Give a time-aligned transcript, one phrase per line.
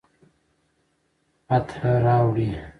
[1.47, 2.47] فتح راوړي